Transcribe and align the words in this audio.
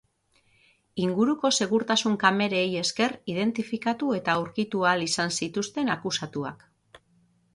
Inguruko 1.07 1.51
segurtasun-kamerei 1.65 2.63
esker 2.79 3.13
identifikatu 3.33 4.09
eta 4.21 4.35
aurkitu 4.37 4.83
ahal 4.87 5.05
izan 5.09 5.35
zituzten 5.43 5.95
akusatuak. 5.97 6.65